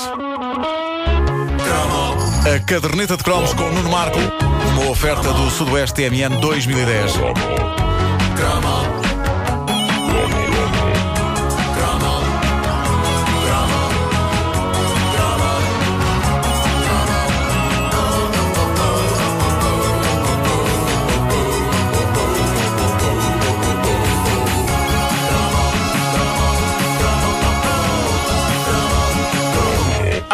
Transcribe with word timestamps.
A 0.00 0.04
caderneta 2.64 3.16
de 3.16 3.24
cromos 3.24 3.52
com 3.52 3.68
Nuno 3.68 3.90
Marco, 3.90 4.20
uma 4.74 4.90
oferta 4.90 5.32
do 5.32 5.50
Sudoeste 5.50 6.08
TMN 6.08 6.38
2010. 6.40 7.14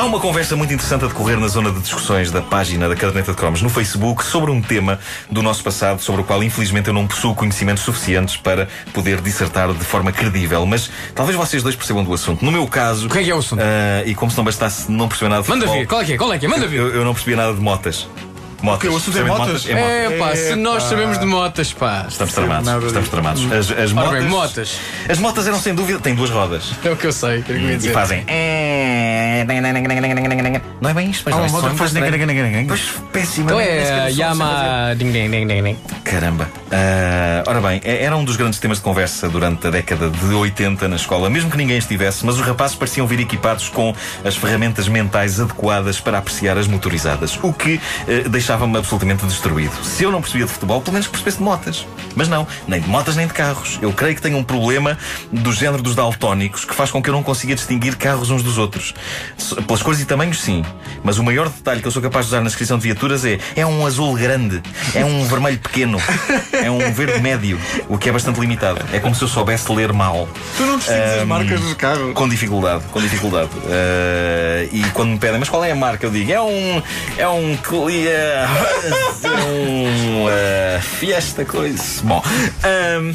Há 0.04 0.06
uma 0.06 0.20
conversa 0.20 0.54
muito 0.54 0.70
interessante 0.70 1.06
a 1.06 1.08
decorrer 1.08 1.40
na 1.40 1.48
zona 1.48 1.70
de 1.70 1.80
discussões 1.80 2.30
da 2.30 2.42
página 2.42 2.90
da 2.90 2.94
Caderneta 2.94 3.32
de 3.32 3.38
Cromos 3.38 3.62
no 3.62 3.70
Facebook 3.70 4.22
sobre 4.22 4.50
um 4.50 4.60
tema 4.60 4.98
do 5.30 5.42
nosso 5.42 5.64
passado 5.64 6.02
sobre 6.02 6.20
o 6.20 6.24
qual, 6.24 6.44
infelizmente, 6.44 6.88
eu 6.88 6.92
não 6.92 7.06
possuo 7.06 7.34
conhecimentos 7.34 7.82
suficientes 7.82 8.36
para 8.36 8.68
poder 8.92 9.22
dissertar 9.22 9.72
de 9.72 9.82
forma 9.82 10.12
credível. 10.12 10.66
Mas 10.66 10.90
talvez 11.14 11.38
vocês 11.38 11.62
dois 11.62 11.74
percebam 11.74 12.04
do 12.04 12.12
assunto. 12.12 12.44
No 12.44 12.52
meu 12.52 12.68
caso. 12.68 13.06
O 13.06 13.10
que 13.10 13.16
é 13.16 13.24
que 13.24 13.30
é 13.30 13.34
o 13.34 13.38
assunto? 13.38 13.62
ah, 13.62 14.02
e 14.04 14.14
como 14.14 14.30
se 14.30 14.36
não 14.36 14.44
bastasse 14.44 14.92
não 14.92 15.08
perceber 15.08 15.30
nada 15.30 15.42
de 15.42 15.48
Manda 15.48 15.62
futebol, 15.62 15.80
vir, 15.80 15.88
qual 15.88 16.02
é 16.02 16.04
que 16.04 16.12
é? 16.12 16.16
Qual 16.18 16.32
é 16.34 16.38
que 16.38 16.44
é? 16.44 16.48
Manda 16.50 16.66
vir. 16.66 16.80
Eu, 16.80 16.88
eu 16.96 17.04
não 17.06 17.14
percebia 17.14 17.36
nada 17.36 17.54
de 17.54 17.60
motas. 17.62 18.06
Motas. 18.62 18.90
O 18.92 18.96
assunto 18.96 19.18
é 19.18 19.24
motas? 19.24 19.66
É 19.68 19.74
motas. 19.74 20.12
É 20.12 20.18
pá, 20.18 20.36
se 20.36 20.54
nós 20.56 20.82
sabemos 20.84 21.18
de 21.18 21.26
motas, 21.26 21.72
pá. 21.72 22.06
Estamos 22.08 22.34
tramados. 22.34 22.66
Nada 22.66 22.86
Estamos 22.86 23.08
tramados. 23.08 23.52
As, 23.52 23.70
as 23.70 23.92
Ora 23.92 23.94
motas, 23.94 24.12
bem, 24.20 24.28
motas. 24.28 24.80
As 25.08 25.18
motas 25.18 25.46
eram 25.46 25.60
sem 25.60 25.74
dúvida. 25.74 25.98
têm 26.00 26.14
duas 26.14 26.30
rodas. 26.30 26.72
É 26.84 26.90
o 26.90 26.96
que 26.96 27.06
eu 27.06 27.12
sei, 27.12 27.42
que 27.42 27.52
me 27.52 27.72
E 27.72 27.76
dizer. 27.76 27.92
fazem. 27.92 28.24
Não 30.80 30.90
é 30.90 30.94
bem 30.94 31.10
isto, 31.10 31.22
mas 31.26 31.34
não 31.34 31.40
uma 31.42 31.48
é 31.48 31.50
moto 31.50 31.70
que 31.70 31.76
faz. 31.76 31.92
Pois, 32.66 32.92
péssima. 33.12 33.46
Então 33.46 33.60
é 33.60 33.78
a 33.78 33.82
o 33.82 34.08
som 34.08 34.10
sem 34.12 34.20
Yama. 34.20 34.94
Ding, 34.96 35.12
ding, 35.12 35.30
ding, 35.30 35.46
ding, 35.46 35.62
ding. 35.62 35.76
fazer. 35.88 36.00
Caramba. 36.04 36.48
Ah, 36.70 37.42
ora 37.46 37.60
bem, 37.60 37.80
é- 37.84 38.02
era 38.04 38.16
um 38.16 38.24
dos 38.24 38.36
grandes 38.36 38.58
temas 38.58 38.78
de 38.78 38.84
conversa 38.84 39.28
durante 39.28 39.66
a 39.66 39.70
década 39.70 40.08
de 40.10 40.26
80 40.34 40.88
na 40.88 40.96
escola, 40.96 41.30
mesmo 41.30 41.50
que 41.50 41.56
ninguém 41.56 41.78
estivesse, 41.78 42.24
mas 42.26 42.36
os 42.38 42.46
rapazes 42.46 42.76
pareciam 42.76 43.06
vir 43.06 43.20
equipados 43.20 43.68
com 43.68 43.94
as 44.24 44.36
ferramentas 44.36 44.88
mentais 44.88 45.40
adequadas 45.40 46.00
para 46.00 46.18
apreciar 46.18 46.58
as 46.58 46.66
motorizadas, 46.66 47.38
o 47.42 47.52
que 47.52 47.80
eh, 48.08 48.28
deixava-me 48.54 48.78
absolutamente 48.78 49.26
destruído. 49.26 49.72
Se 49.84 50.04
eu 50.04 50.12
não 50.12 50.20
percebia 50.20 50.46
de 50.46 50.52
futebol, 50.52 50.80
pelo 50.80 50.92
menos 50.92 51.08
percebesse 51.08 51.38
de 51.38 51.42
motas. 51.42 51.86
Mas 52.14 52.28
não, 52.28 52.46
nem 52.68 52.80
de 52.80 52.88
motas 52.88 53.16
nem 53.16 53.26
de 53.26 53.32
carros. 53.32 53.78
Eu 53.82 53.92
creio 53.92 54.14
que 54.14 54.22
tenho 54.22 54.38
um 54.38 54.44
problema 54.44 54.96
do 55.32 55.52
género 55.52 55.82
dos 55.82 55.96
daltónicos 55.96 56.64
que 56.64 56.74
faz 56.74 56.90
com 56.90 57.02
que 57.02 57.10
eu 57.10 57.14
não 57.14 57.22
consiga 57.22 57.54
distinguir 57.54 57.96
carros 57.96 58.30
uns 58.30 58.42
dos 58.42 58.56
outros. 58.56 58.94
Pelas 59.66 59.82
cores 59.82 60.00
e 60.00 60.04
tamanhos, 60.04 60.40
sim. 60.40 60.64
Mas 61.02 61.18
o 61.18 61.24
maior 61.24 61.48
detalhe 61.48 61.80
que 61.80 61.88
eu 61.88 61.90
sou 61.90 62.00
capaz 62.00 62.26
de 62.26 62.30
usar 62.30 62.40
na 62.40 62.46
descrição 62.46 62.78
de 62.78 62.84
viaturas 62.84 63.24
é 63.24 63.38
é 63.56 63.66
um 63.66 63.84
azul 63.84 64.14
grande, 64.14 64.62
é 64.94 65.04
um 65.04 65.24
vermelho 65.26 65.58
pequeno, 65.58 65.98
é 66.52 66.70
um 66.70 66.92
verde 66.92 67.20
médio, 67.20 67.60
o 67.88 67.98
que 67.98 68.08
é 68.08 68.12
bastante 68.12 68.38
limitado. 68.40 68.80
É 68.92 69.00
como 69.00 69.14
se 69.14 69.22
eu 69.22 69.28
soubesse 69.28 69.72
ler 69.72 69.92
mal. 69.92 70.28
Tu 70.56 70.62
não 70.64 70.78
distingues 70.78 71.02
as 71.02 71.22
Ahm, 71.22 71.26
marcas 71.26 71.60
dos 71.60 71.74
carros. 71.74 72.12
Com 72.14 72.28
dificuldade, 72.28 72.84
com 72.92 73.00
dificuldade. 73.00 73.50
Ah, 73.68 74.66
e 74.72 74.82
quando 74.92 75.10
me 75.10 75.18
pedem, 75.18 75.40
mas 75.40 75.48
qual 75.48 75.64
é 75.64 75.72
a 75.72 75.74
marca? 75.74 76.06
Eu 76.06 76.10
digo, 76.10 76.30
é 76.30 76.40
um. 76.40 76.82
É 77.18 77.28
um. 77.28 77.28
É 77.28 77.28
um. 77.28 77.56
Ah, 78.34 78.48
fiesta 80.80 81.44
coisa. 81.44 82.02
Bom. 82.02 82.22
ahm, 82.62 83.14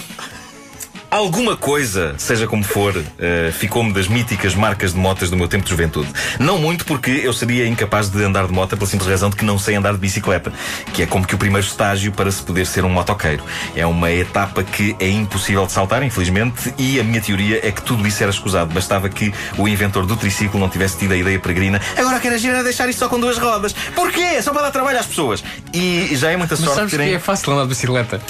Alguma 1.12 1.58
coisa, 1.58 2.14
seja 2.20 2.46
como 2.46 2.64
for, 2.64 2.96
eh, 3.18 3.52
ficou-me 3.52 3.92
das 3.92 4.08
míticas 4.08 4.54
marcas 4.54 4.94
de 4.94 5.00
motas 5.00 5.32
do 5.32 5.36
meu 5.36 5.48
tempo 5.48 5.64
de 5.64 5.70
juventude. 5.72 6.08
Não 6.38 6.60
muito 6.60 6.86
porque 6.86 7.10
eu 7.24 7.34
seria 7.34 7.68
incapaz 7.68 8.10
de 8.10 8.24
andar 8.24 8.46
de 8.46 8.54
moto 8.54 8.78
pela 8.78 8.88
simples 8.88 9.10
razão 9.10 9.32
de 9.32 9.36
que 9.36 9.44
não 9.44 9.58
sei 9.58 9.74
andar 9.74 9.94
de 9.94 9.98
bicicleta, 9.98 10.54
que 10.94 11.02
é 11.02 11.08
como 11.08 11.26
que 11.26 11.34
o 11.34 11.38
primeiro 11.38 11.66
estágio 11.66 12.12
para 12.12 12.32
se 12.32 12.44
poder 12.44 12.68
ser 12.68 12.86
um 12.86 12.90
motoqueiro. 12.90 13.44
É 13.76 13.88
uma 13.88 14.12
etapa 14.12 14.64
que 14.64 14.96
é 15.00 15.09
impossível 15.09 15.66
de 15.66 15.72
saltar, 15.72 16.03
infelizmente, 16.03 16.72
e 16.78 17.00
a 17.00 17.03
minha 17.03 17.19
teoria 17.19 17.59
é 17.68 17.72
que 17.72 17.81
tudo 17.81 18.06
isso 18.08 18.22
era 18.22 18.31
escusado. 18.31 18.72
Bastava 18.72 19.09
que 19.09 19.34
o 19.58 19.68
inventor 19.68 20.06
do 20.06 20.16
triciclo 20.16 20.59
não 20.59 20.69
tivesse 20.69 21.00
tido 21.00 21.14
a 21.14 21.18
ideia 21.18 21.40
peregrina. 21.40 21.81
Agora 21.98 22.19
quero 22.19 22.36
agir 22.36 22.53
a 22.53 22.62
deixar 22.62 22.88
isto 22.88 23.00
só 23.00 23.09
com 23.09 23.19
duas 23.19 23.40
rodas. 23.40 23.74
Porquê? 23.96 24.40
Só 24.44 24.52
para 24.53 24.62
dar 24.62 24.72
trabalho 24.72 25.00
às 25.00 25.08
pessoas. 25.08 25.44
E 25.74 26.09
já 26.14 26.30
é 26.30 26.38
muita 26.38 26.53
Mas 26.53 26.64
sorte 26.64 26.75
sabes 26.75 26.92
que 26.92 26.98
terem. 26.98 27.16
é 27.16 27.19
fácil 27.19 27.52
andar 27.53 27.64
de 27.64 27.69
bicicleta? 27.69 28.22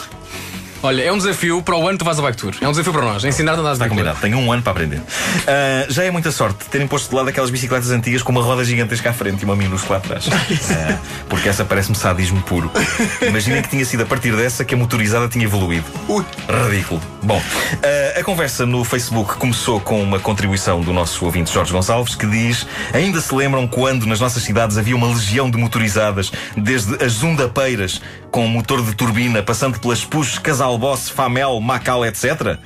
Olha, 0.82 1.02
é 1.04 1.12
um 1.12 1.18
desafio 1.18 1.62
para 1.62 1.76
o 1.76 1.82
ano 1.82 1.92
que 1.92 1.98
tu 1.98 2.06
vais 2.06 2.18
ao 2.18 2.26
bike 2.26 2.38
tour. 2.38 2.54
É 2.62 2.68
um 2.68 2.72
desafio 2.72 2.94
para 2.94 3.02
nós, 3.02 3.24
ensinar-te 3.26 3.58
a 3.58 3.62
andar 3.62 3.72
de 3.72 3.76
Está 3.76 3.86
bicicleta. 3.86 4.14
combinado, 4.14 4.20
tenho 4.22 4.38
um 4.38 4.52
ano 4.52 4.62
para 4.62 4.72
aprender. 4.72 5.02
Ah, 5.46 5.86
já 5.90 6.04
é 6.06 6.12
muita 6.12 6.32
sorte 6.32 6.66
terem 6.70 6.88
posto 6.88 7.10
de 7.10 7.16
lado 7.16 7.28
aquelas 7.28 7.50
bicicletas 7.50 7.92
antigas 7.92 8.24
com 8.24 8.32
uma 8.32 8.42
roda 8.42 8.64
gigantesca 8.64 9.10
à 9.10 9.14
frente 9.14 9.42
e 9.42 9.46
uma 9.46 9.56
minúscula 9.56 9.98
atrás. 9.98 10.28
Ah, 10.72 10.98
porque 11.28 11.50
essa 11.50 11.66
parece-me 11.66 11.96
sadismo 11.96 12.42
puro. 12.44 12.72
Imaginem 13.22 13.62
que 13.62 13.70
tinha 13.70 13.84
sido 13.84 14.04
a 14.04 14.06
partir 14.06 14.36
dessa 14.36 14.64
que 14.64 14.74
a 14.74 14.78
motorizada 14.78 15.28
tinha 15.28 15.44
evoluído. 15.46 15.86
Ridículo. 16.70 17.02
Bom, 17.24 17.42
ah, 17.84 18.20
a 18.20 18.24
conversa 18.24 18.66
no 18.66 18.84
Facebook 18.84 19.36
começou 19.36 19.80
com 19.80 20.02
uma 20.02 20.20
contribuição 20.20 20.82
do 20.82 20.94
nosso 20.94 21.26
ouvinte 21.26 21.52
Jorge 21.52 21.72
Gonçalves 21.72 22.16
que 22.16 22.26
diz: 22.26 22.66
Ainda 22.94 23.20
se 23.20 23.34
lembram 23.34 23.68
quando 23.68 24.06
nas 24.06 24.20
nossas 24.20 24.44
cidades 24.44 24.78
havia 24.78 24.96
uma 24.96 25.08
legião 25.08 25.50
de 25.50 25.58
motorizadas, 25.58 26.32
desde 26.56 27.04
as 27.04 27.14
zundapeiras 27.14 28.02
com 28.32 28.48
motor 28.48 28.82
de 28.84 28.94
turbina, 28.96 29.42
passando 29.44 29.80
pelas 29.80 30.04
Push, 30.06 30.40
Casal 30.40 30.78
Boss, 30.78 31.10
Famel, 31.10 31.60
Macal, 31.60 32.06
etc? 32.06 32.58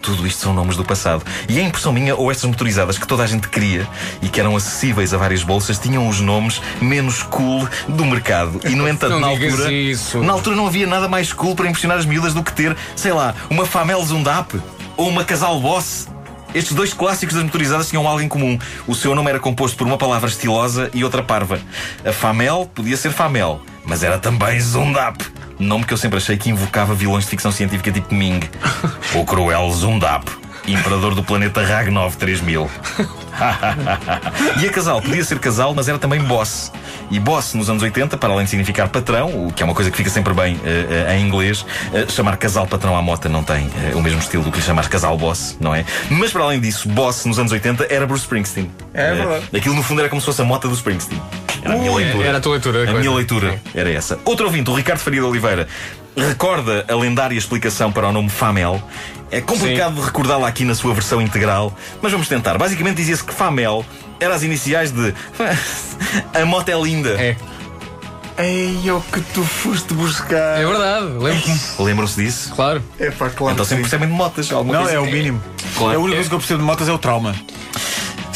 Tudo 0.00 0.26
isto 0.26 0.40
são 0.42 0.52
nomes 0.52 0.76
do 0.76 0.84
passado. 0.84 1.24
E 1.48 1.60
a 1.60 1.62
impressão 1.62 1.92
minha, 1.92 2.16
ou 2.16 2.28
estas 2.30 2.50
motorizadas 2.50 2.98
que 2.98 3.06
toda 3.06 3.22
a 3.22 3.26
gente 3.26 3.48
queria 3.48 3.86
e 4.20 4.28
que 4.28 4.40
eram 4.40 4.56
acessíveis 4.56 5.14
a 5.14 5.16
várias 5.16 5.44
bolsas, 5.44 5.78
tinham 5.78 6.08
os 6.08 6.18
nomes 6.20 6.60
menos 6.80 7.22
cool 7.22 7.68
do 7.86 8.04
mercado. 8.04 8.60
E 8.64 8.74
no 8.74 8.86
entanto, 8.90 9.12
Não 9.12 9.20
na 9.20 9.28
altura. 9.28 9.72
isso. 9.72 10.20
Na 10.20 10.32
altura 10.32 10.56
não 10.56 10.66
havia 10.66 10.88
nada 10.88 11.08
mais 11.08 11.32
cool 11.32 11.54
para 11.54 11.68
impressionar 11.68 11.98
as 11.98 12.04
miúdas 12.04 12.34
do 12.34 12.42
que 12.42 12.52
ter, 12.52 12.76
sei 12.96 13.12
lá, 13.12 13.32
uma 13.48 13.64
Famel 13.64 14.04
Zundap 14.04 14.60
ou 14.96 15.08
uma 15.08 15.24
Casal 15.24 15.60
Boss. 15.60 16.08
Estes 16.54 16.74
dois 16.74 16.92
clássicos 16.92 17.34
das 17.34 17.44
motorizadas 17.44 17.88
tinham 17.88 18.06
algo 18.06 18.20
em 18.20 18.28
comum. 18.28 18.58
O 18.86 18.94
seu 18.94 19.14
nome 19.14 19.30
era 19.30 19.40
composto 19.40 19.76
por 19.76 19.86
uma 19.86 19.96
palavra 19.96 20.28
estilosa 20.28 20.90
e 20.92 21.02
outra 21.02 21.22
parva. 21.22 21.60
A 22.04 22.12
Famel 22.12 22.70
podia 22.74 22.96
ser 22.96 23.10
Famel, 23.10 23.60
mas 23.84 24.02
era 24.02 24.18
também 24.18 24.60
Zundap. 24.60 25.24
Nome 25.58 25.84
que 25.84 25.92
eu 25.94 25.98
sempre 25.98 26.18
achei 26.18 26.36
que 26.36 26.50
invocava 26.50 26.94
vilões 26.94 27.24
de 27.24 27.30
ficção 27.30 27.50
científica 27.50 27.90
tipo 27.90 28.14
Ming. 28.14 28.40
o 29.14 29.24
cruel 29.24 29.70
Zundap. 29.72 30.30
Imperador 30.66 31.14
do 31.14 31.22
planeta 31.22 31.62
Ragnov 31.62 32.16
3000. 32.16 32.70
e 34.62 34.66
a 34.66 34.70
casal 34.70 35.02
podia 35.02 35.24
ser 35.24 35.38
casal, 35.38 35.74
mas 35.74 35.88
era 35.88 35.98
também 35.98 36.20
boss. 36.20 36.72
E 37.10 37.18
boss 37.18 37.54
nos 37.54 37.68
anos 37.68 37.82
80, 37.82 38.16
para 38.16 38.32
além 38.32 38.44
de 38.44 38.50
significar 38.50 38.88
patrão, 38.88 39.46
o 39.48 39.52
que 39.52 39.62
é 39.62 39.66
uma 39.66 39.74
coisa 39.74 39.90
que 39.90 39.96
fica 39.96 40.10
sempre 40.10 40.32
bem 40.32 40.58
eh, 40.64 41.06
eh, 41.08 41.16
em 41.16 41.26
inglês, 41.26 41.66
eh, 41.92 42.06
chamar 42.08 42.36
casal 42.36 42.66
patrão 42.66 42.96
à 42.96 43.02
mota 43.02 43.28
não 43.28 43.42
tem 43.42 43.70
o 43.94 44.00
mesmo 44.00 44.20
estilo 44.20 44.44
do 44.44 44.50
que 44.50 44.58
lhe 44.58 44.64
chamar 44.64 44.88
casal 44.88 45.16
boss, 45.18 45.56
não 45.60 45.74
é? 45.74 45.84
Mas 46.10 46.32
para 46.32 46.42
além 46.44 46.60
disso, 46.60 46.88
boss 46.88 47.24
nos 47.24 47.38
anos 47.38 47.52
80 47.52 47.86
era 47.90 48.06
Bruce 48.06 48.22
Springsteen. 48.22 48.70
É 48.94 49.14
verdade. 49.14 49.44
Aquilo 49.56 49.74
no 49.74 49.82
fundo 49.82 50.00
era 50.00 50.08
como 50.08 50.20
se 50.20 50.26
fosse 50.26 50.40
a 50.40 50.44
mota 50.44 50.68
do 50.68 50.74
Springsteen. 50.74 51.20
Era 51.62 51.74
a 51.74 51.76
minha 51.78 51.94
leitura. 51.94 52.26
Era 52.26 52.38
a 52.38 52.40
tua 52.40 52.52
leitura. 52.52 52.82
A 52.82 52.84
coisa. 52.84 53.00
minha 53.00 53.12
leitura 53.14 53.60
era 53.74 53.90
essa. 53.90 54.18
Outro 54.24 54.46
ouvinte, 54.46 54.70
o 54.70 54.74
Ricardo 54.74 54.98
Faria 54.98 55.20
de 55.20 55.26
Oliveira, 55.26 55.68
recorda 56.16 56.84
a 56.88 56.94
lendária 56.94 57.36
explicação 57.36 57.92
para 57.92 58.08
o 58.08 58.12
nome 58.12 58.28
Famel. 58.28 58.82
É 59.30 59.40
complicado 59.40 59.94
de 59.94 60.00
recordá-la 60.02 60.46
aqui 60.46 60.64
na 60.64 60.74
sua 60.74 60.92
versão 60.92 61.20
integral, 61.20 61.74
mas 62.02 62.12
vamos 62.12 62.28
tentar. 62.28 62.58
Basicamente 62.58 62.96
dizia-se 62.96 63.24
que 63.24 63.32
Famel 63.32 63.84
era 64.20 64.34
as 64.34 64.42
iniciais 64.42 64.92
de 64.92 65.14
A 66.34 66.44
moto 66.44 66.68
é 66.68 66.80
linda. 66.80 67.10
É, 67.18 67.36
Ei, 68.38 68.90
o 68.90 69.00
que 69.00 69.20
tu 69.20 69.44
foste 69.44 69.92
buscar. 69.94 70.60
é 70.60 70.66
verdade, 70.66 71.06
lembro-me. 71.06 71.60
Lembram-se 71.78 72.22
disso? 72.22 72.52
Claro. 72.54 72.82
É 72.98 73.10
pá, 73.10 73.28
claro. 73.30 73.52
Então 73.52 73.64
sempre 73.64 73.82
percebem 73.82 74.08
de 74.08 74.14
motas. 74.14 74.50
Não, 74.50 74.64
coisa. 74.64 74.92
é 74.92 74.98
o 74.98 75.04
mínimo. 75.04 75.42
Claro. 75.76 75.98
A 75.98 76.00
única 76.00 76.16
coisa 76.16 76.28
que 76.28 76.34
eu 76.34 76.38
percebo 76.38 76.60
de 76.60 76.64
motas 76.64 76.88
é 76.88 76.92
o 76.92 76.98
trauma. 76.98 77.34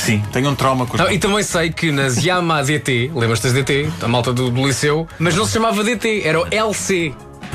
Sim. 0.06 0.22
Tenho 0.32 0.50
um 0.50 0.54
trauma 0.54 0.86
com 0.86 0.94
os 0.94 1.00
Não, 1.00 1.10
e 1.10 1.18
também 1.18 1.42
sei 1.42 1.70
que 1.70 1.90
nas 1.90 2.24
Yamaha 2.24 2.62
DT, 2.62 3.10
lembras-te 3.12 3.42
das 3.42 3.52
DT, 3.52 3.88
a 4.00 4.06
malta 4.06 4.32
do, 4.32 4.50
do 4.50 4.64
liceu, 4.64 5.08
mas 5.18 5.34
não 5.34 5.44
se 5.44 5.54
chamava 5.54 5.82
DT, 5.82 6.22
era 6.24 6.40
o 6.40 6.46
LC. 6.48 7.12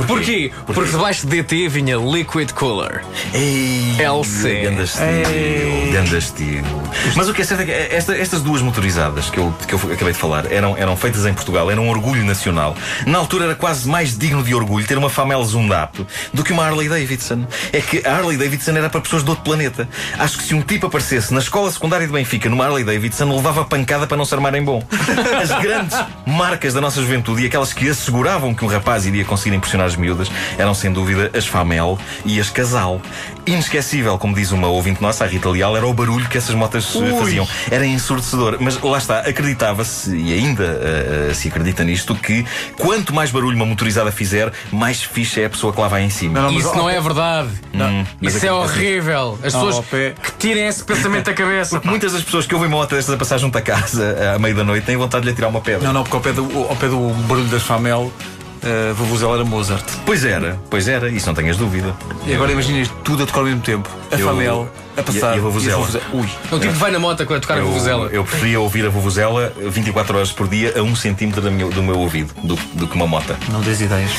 Porquê? 0.07 0.51
Porque 0.65 0.89
debaixo 0.92 1.27
de 1.27 1.42
DT 1.42 1.68
vinha 1.69 1.98
Liquid 1.98 2.51
Cooler. 2.51 3.03
Ei, 3.33 3.95
LC. 4.00 4.62
Ganda 4.62 4.83
estilo. 4.83 5.92
Ganda 5.94 6.18
estilo. 6.18 6.81
Mas 7.15 7.30
o 7.30 7.33
que 7.33 7.42
é 7.42 7.45
certo 7.45 7.62
é 7.62 7.65
que 7.65 7.71
esta- 7.95 8.15
estas 8.18 8.42
duas 8.42 8.62
motorizadas 8.62 9.30
que 9.30 9.38
eu, 9.38 9.53
que 9.68 9.74
eu 9.74 9.80
acabei 9.94 10.13
de 10.13 10.19
falar 10.19 10.51
eram, 10.51 10.75
eram 10.77 10.95
feitas 10.98 11.25
em 11.25 11.33
Portugal, 11.33 11.69
eram 11.71 11.86
um 11.86 11.89
orgulho 11.89 12.24
nacional. 12.25 12.75
Na 13.06 13.18
altura 13.18 13.45
era 13.45 13.56
quase 13.56 13.88
mais 13.88 14.18
digno 14.18 14.44
de 14.44 14.53
orgulho 14.53 14.86
ter 14.86 14.98
uma 14.98 15.09
Famel 15.09 15.44
Zundap 15.44 16.06
do 16.33 16.44
que 16.44 16.51
uma 16.53 16.65
Harley 16.65 16.89
Davidson. 16.89 17.45
É 17.71 17.80
que 17.81 18.06
a 18.06 18.15
Harley 18.18 18.38
Davidson 18.38 18.71
era 18.71 18.89
para 18.89 19.01
pessoas 19.01 19.24
de 19.24 19.30
outro 19.30 19.44
planeta. 19.44 19.88
Acho 20.18 20.38
que 20.38 20.44
se 20.44 20.53
um 20.53 20.62
tipo 20.62 20.88
aparecesse 20.88 21.33
na 21.33 21.39
escola 21.39 21.71
secundária 21.71 22.06
de 22.07 22.13
Benfica 22.13 22.50
numa 22.50 22.65
Harley 22.65 22.83
Davidson, 22.83 23.33
levava 23.36 23.63
pancada 23.65 24.06
para 24.07 24.18
não 24.18 24.25
se 24.25 24.33
armarem 24.33 24.63
bom. 24.63 24.83
As 25.42 25.50
grandes 25.62 25.98
marcas 26.25 26.74
da 26.74 26.81
nossa 26.81 27.01
juventude 27.01 27.44
e 27.44 27.45
aquelas 27.45 27.74
que 27.74 27.89
asseguravam 27.89 28.53
que 28.53 28.63
um 28.63 28.68
rapaz 28.68 29.06
iria 29.06 29.24
conseguir 29.25 29.56
impressionar 29.56 29.88
as 29.91 29.95
miúdas 29.95 30.31
eram 30.57 30.73
sem 30.73 30.91
dúvida 30.91 31.31
as 31.38 31.45
Famel 31.45 31.97
e 32.25 32.39
as 32.39 32.49
Casal. 32.49 33.01
Inesquecível, 33.45 34.17
como 34.17 34.35
diz 34.35 34.51
uma 34.51 34.67
ouvinte 34.67 35.01
nossa, 35.01 35.23
a 35.23 35.27
Rita 35.27 35.49
Leal, 35.49 35.75
era 35.75 35.88
o 35.88 35.93
barulho 35.93 36.27
que 36.29 36.38
essas 36.38 36.53
motas 36.53 36.93
uh, 36.93 37.17
faziam. 37.17 37.47
Era 37.71 37.85
ensurdecedor. 37.85 38.57
Mas 38.59 38.79
lá 38.79 38.97
está, 38.97 39.19
acreditava-se, 39.19 40.15
e 40.15 40.33
ainda 40.33 40.63
uh, 40.63 41.31
uh, 41.31 41.35
se 41.35 41.47
acredita 41.47 41.83
nisto, 41.83 42.13
que 42.13 42.45
quanto 42.77 43.13
mais 43.13 43.31
barulho 43.31 43.55
uma 43.55 43.65
motorizada 43.65 44.11
fizer, 44.11 44.51
mais 44.71 45.01
fixe 45.01 45.41
é 45.41 45.45
a 45.45 45.49
pessoa 45.49 45.73
que 45.73 45.81
lá 45.81 45.88
vai 45.88 46.03
em 46.03 46.09
cima. 46.09 46.39
Não, 46.39 46.51
não, 46.51 46.59
Isso 46.59 46.75
não 46.75 46.89
é 46.89 47.01
verdade. 47.01 47.49
Não, 47.73 48.05
Isso 48.21 48.45
é 48.45 48.53
horrível. 48.53 49.39
As 49.43 49.53
pessoas 49.53 49.79
que 49.89 50.31
tirem 50.38 50.67
esse 50.67 50.83
pensamento 50.83 51.25
da 51.25 51.33
cabeça. 51.33 51.71
Porque 51.71 51.88
muitas 51.88 52.13
das 52.13 52.21
pessoas 52.21 52.45
que 52.45 52.53
ouvem 52.53 52.69
uma 52.69 52.81
moto 52.81 52.95
destas 52.95 53.13
a 53.13 53.17
passar 53.17 53.38
junto 53.38 53.57
à 53.57 53.61
casa 53.61 54.35
à 54.35 54.39
meia 54.39 54.55
da 54.55 54.63
noite 54.63 54.85
têm 54.85 54.97
vontade 54.97 55.23
de 55.23 55.29
lhe 55.29 55.35
tirar 55.35 55.49
uma 55.49 55.61
pedra. 55.61 55.85
Não, 55.85 55.93
não, 55.93 56.03
porque 56.03 56.15
ao 56.15 56.21
pé 56.21 56.33
do, 56.33 56.67
ao 56.67 56.75
pé 56.75 56.88
do 56.88 57.09
barulho 57.27 57.47
das 57.47 57.61
Famel, 57.61 58.11
a 58.63 58.93
Vuvuzela 58.93 59.35
era 59.35 59.43
Mozart. 59.45 59.83
Pois 60.05 60.23
era, 60.25 60.59
pois 60.69 60.87
era, 60.87 61.09
isso 61.09 61.25
não 61.27 61.33
tenhas 61.33 61.57
dúvida. 61.57 61.93
E 62.25 62.33
agora 62.33 62.51
imagina 62.51 62.79
isto 62.79 62.95
tudo 63.03 63.23
a 63.23 63.25
tocar 63.25 63.39
ao 63.39 63.45
mesmo 63.45 63.61
tempo. 63.61 63.89
A 64.11 64.15
Eu- 64.15 64.27
Famel, 64.27 64.69
a 64.97 65.01
passar. 65.03 65.35
e 65.35 65.39
a 65.39 65.41
Vuvuzela. 65.41 65.87
Ui. 66.13 66.29
É 66.51 66.55
o 66.55 66.59
tipo 66.59 66.73
que 66.73 66.79
vai 66.79 66.91
na 66.91 66.99
moto 66.99 67.21
a 67.23 67.25
tocar 67.25 67.55
a 67.55 67.57
Eu, 67.57 67.67
vuvuzela. 67.67 68.09
eu 68.11 68.23
preferia 68.23 68.59
ouvir 68.59 68.85
a 68.85 68.89
vuvuzela 68.89 69.53
24 69.57 70.15
horas 70.17 70.31
por 70.31 70.47
dia 70.47 70.73
a 70.77 70.81
um 70.81 70.95
centímetro 70.95 71.41
da 71.41 71.49
minha- 71.49 71.69
do 71.69 71.81
meu 71.81 71.97
ouvido 71.97 72.33
do, 72.43 72.55
do 72.73 72.87
que 72.87 72.95
uma 72.95 73.07
mota. 73.07 73.37
Não 73.51 73.61
tens 73.61 73.81
ideias. 73.81 74.11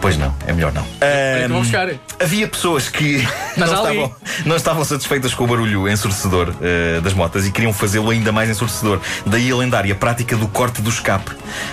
Pois 0.00 0.16
não, 0.16 0.34
é 0.46 0.52
melhor 0.52 0.72
não. 0.72 0.82
Olha, 0.82 1.36
então 1.44 1.48
vamos 1.50 1.68
buscar. 1.68 1.88
Havia 2.18 2.48
pessoas 2.48 2.88
que 2.88 3.26
não 3.60 3.66
Mas 3.66 3.78
ali- 3.78 3.98
estavam, 3.98 4.16
não 4.46 4.56
estavam 4.56 4.84
satisfeitas 4.84 5.34
com 5.34 5.44
o 5.44 5.46
barulho 5.46 5.88
ensurdecedor 5.88 6.54
eh, 6.60 7.00
das 7.02 7.12
motas 7.14 7.46
e 7.46 7.50
queriam 7.50 7.72
fazê-lo 7.72 8.10
ainda 8.10 8.32
mais 8.32 8.48
ensurdecedor. 8.50 9.00
Daí 9.26 9.50
a 9.50 9.56
lendária 9.56 9.94
prática 9.94 10.36
do 10.36 10.48
corte 10.48 10.80
do 10.82 10.90
escape. 10.90 11.30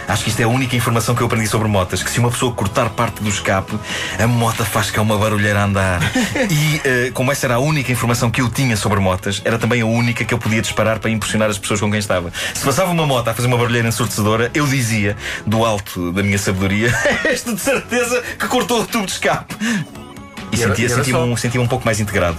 Acho 0.07 0.23
que 0.23 0.29
isto 0.29 0.39
é 0.39 0.43
a 0.43 0.47
única 0.47 0.75
informação 0.75 1.15
que 1.15 1.21
eu 1.21 1.27
aprendi 1.27 1.47
sobre 1.47 1.67
motas: 1.67 2.03
que 2.03 2.09
se 2.09 2.19
uma 2.19 2.29
pessoa 2.29 2.53
cortar 2.53 2.89
parte 2.89 3.21
do 3.21 3.29
escape, 3.29 3.77
a 4.19 4.27
mota 4.27 4.65
faz 4.65 4.91
cá 4.91 5.01
uma 5.01 5.17
barulheira 5.17 5.61
a 5.61 5.63
andar. 5.65 6.01
e 6.49 6.81
eh, 6.83 7.11
como 7.13 7.31
essa 7.31 7.47
era 7.47 7.55
a 7.55 7.59
única 7.59 7.91
informação 7.91 8.29
que 8.29 8.41
eu 8.41 8.49
tinha 8.49 8.75
sobre 8.75 8.99
motas, 8.99 9.41
era 9.45 9.57
também 9.57 9.81
a 9.81 9.85
única 9.85 10.25
que 10.25 10.33
eu 10.33 10.37
podia 10.37 10.61
disparar 10.61 10.99
para 10.99 11.09
impressionar 11.09 11.49
as 11.49 11.57
pessoas 11.57 11.79
com 11.79 11.89
quem 11.89 11.99
estava. 11.99 12.31
Se 12.53 12.63
passava 12.63 12.91
uma 12.91 13.05
moto 13.05 13.27
a 13.27 13.33
fazer 13.33 13.47
uma 13.47 13.57
barulheira 13.57 13.87
ensurdecedora, 13.87 14.51
eu 14.53 14.67
dizia, 14.67 15.15
do 15.45 15.63
alto 15.65 16.11
da 16.11 16.21
minha 16.23 16.37
sabedoria, 16.37 16.93
este 17.25 17.53
de 17.53 17.61
certeza 17.61 18.21
que 18.37 18.47
cortou 18.47 18.81
o 18.81 18.85
tubo 18.85 19.05
de 19.05 19.13
escape. 19.13 19.55
E, 20.57 20.59
E 20.59 20.63
era- 20.63 20.71
sentia, 20.75 20.87
e 20.87 20.91
era 20.91 20.95
sentia, 21.03 21.13
só. 21.13 21.23
um, 21.25 21.37
sentia 21.37 21.61
um 21.61 21.67
pouco 21.67 21.85
mais 21.85 21.99
integrado. 21.99 22.37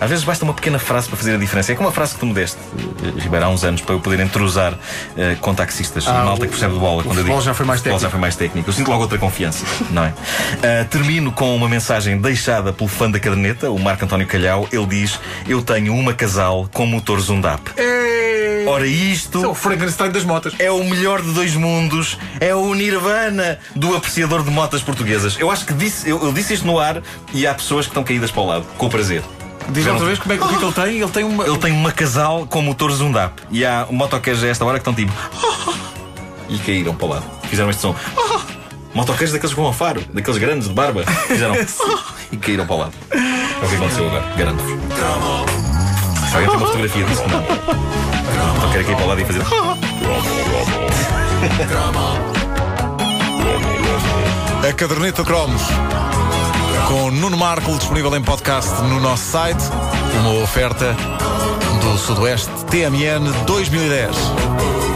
Às 0.00 0.10
vezes 0.10 0.24
basta 0.24 0.44
uma 0.44 0.54
pequena 0.54 0.78
frase 0.78 1.08
para 1.08 1.16
fazer 1.16 1.34
a 1.34 1.38
diferença. 1.38 1.72
É 1.72 1.74
como 1.74 1.88
a 1.88 1.92
frase 1.92 2.14
que 2.14 2.20
tu 2.20 2.26
me 2.26 2.34
deste, 2.34 2.58
Ribeiro, 3.18 3.44
há 3.46 3.48
uns 3.48 3.64
anos, 3.64 3.80
para 3.80 3.94
eu 3.94 4.00
poder 4.00 4.20
entrosar 4.20 4.74
eh, 5.16 5.36
com 5.40 5.54
taxistas, 5.54 6.06
Ah, 6.06 6.24
malta 6.24 6.42
que 6.46 6.48
percebe 6.52 6.74
de 6.74 6.80
bola. 6.80 7.00
o 7.02 7.04
quando 7.04 7.18
eu 7.18 7.24
futebol 7.24 7.36
digo- 7.38 7.42
já 7.46 7.54
foi 7.54 7.66
mais 7.66 7.80
futebol 7.80 7.98
técnico. 7.98 8.02
já 8.06 8.10
foi 8.10 8.20
mais 8.20 8.36
técnico. 8.36 8.68
Eu 8.68 8.72
sinto 8.74 8.90
logo 8.90 9.02
outra 9.02 9.18
confiança, 9.18 9.64
não 9.90 10.04
é? 10.04 10.12
Ah, 10.62 10.84
termino 10.84 11.32
com 11.32 11.54
uma 11.54 11.68
mensagem 11.68 12.18
deixada 12.20 12.72
pelo 12.72 12.88
fã 12.88 13.10
da 13.10 13.18
caderneta, 13.20 13.70
o 13.70 13.78
Marco 13.78 14.04
António 14.04 14.26
Calhau. 14.26 14.68
Ele 14.72 14.86
diz: 14.86 15.18
Eu 15.48 15.62
tenho 15.62 15.94
uma 15.94 16.12
casal 16.14 16.68
com 16.72 16.86
motor 16.86 17.20
Zundap. 17.20 17.70
Ei! 17.76 18.66
Ora, 18.66 18.86
isto. 18.86 19.42
É 19.42 19.48
o 19.48 19.54
Frankenstein 19.54 20.10
das 20.10 20.24
motas. 20.24 20.52
É 20.58 20.70
o 20.70 20.82
melhor 20.84 21.22
de 21.22 21.32
dois 21.32 21.54
mundos, 21.54 22.18
é 22.38 22.54
o 22.54 22.74
Nirvana 22.74 23.58
do 23.74 23.96
apreciador 23.96 24.42
de 24.42 24.50
motas 24.50 24.82
portuguesas. 24.82 25.36
Eu 25.38 25.50
acho 25.50 25.64
que 25.64 25.72
disse, 25.72 26.08
eu, 26.08 26.22
eu 26.22 26.32
disse 26.32 26.52
isto 26.54 26.66
no 26.66 26.78
ar 26.78 27.02
e 27.32 27.46
há 27.46 27.54
pessoas 27.54 27.86
que 27.86 27.90
estão 27.90 28.04
caídas 28.04 28.30
para 28.30 28.42
o 28.42 28.46
lado, 28.46 28.66
com 28.76 28.88
prazer. 28.88 29.22
Diz 29.70 29.86
outra 29.86 30.06
vez 30.06 30.18
como 30.18 30.32
é 30.32 30.38
que, 30.38 30.44
o 30.44 30.48
que 30.48 30.54
é 30.54 30.58
que 30.58 30.64
ele 30.64 30.72
tem? 30.72 31.00
Ele 31.00 31.10
tem 31.10 31.24
uma. 31.24 31.46
Ele 31.46 31.58
tem 31.58 31.72
uma 31.72 31.92
casal 31.92 32.46
com 32.46 32.62
motor 32.62 32.90
Zundap 32.90 33.42
e 33.50 33.64
há 33.64 33.86
motoqueiros 33.90 34.42
a 34.42 34.48
esta 34.48 34.64
hora 34.64 34.78
que 34.78 34.88
estão 34.88 34.94
tipo. 34.94 35.12
e 36.48 36.58
caíram 36.58 36.94
para 36.94 37.06
o 37.06 37.10
lado. 37.10 37.24
Fizeram 37.44 37.70
este 37.70 37.82
som. 37.82 37.94
Motoqueiros 38.94 39.32
daqueles 39.32 39.54
com 39.54 39.70
faro, 39.72 40.02
daqueles 40.12 40.40
grandes 40.40 40.66
de 40.68 40.74
barba. 40.74 41.04
Fizeram. 41.26 41.54
e 42.32 42.36
caíram 42.36 42.66
para 42.66 42.74
o 42.74 42.78
lado. 42.78 42.92
É 43.10 43.64
o 43.64 43.68
que 43.68 43.76
aconteceu 43.76 44.06
agora, 44.06 44.24
garanto-vos. 44.36 44.72
Se 46.28 46.34
alguém 46.34 46.48
tem 46.48 46.58
uma 46.58 46.66
fotografia 46.66 47.04
disso, 47.04 47.22
não. 47.28 48.54
Motoqueiro 48.54 48.86
cair 48.86 48.96
para 48.96 49.04
o 49.04 49.08
lado 49.08 49.20
e 49.20 49.24
fazer. 49.24 49.42
A 54.68 54.72
caderneta 54.72 55.22
de 55.22 55.28
cromos. 55.28 55.62
Com 56.86 57.10
Nuno 57.10 57.36
Marco 57.36 57.76
disponível 57.76 58.14
em 58.16 58.22
podcast 58.22 58.80
no 58.82 59.00
nosso 59.00 59.24
site. 59.24 59.62
Uma 60.20 60.42
oferta 60.42 60.94
do 61.80 61.98
Sudoeste 61.98 62.50
TMN 62.70 63.30
2010. 63.46 64.87